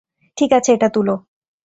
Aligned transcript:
ঠিক 0.37 0.51
আছে, 0.53 0.69
এটা 0.73 0.89
তুলো। 0.89 1.13